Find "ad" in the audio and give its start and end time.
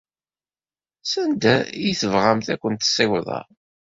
2.53-2.59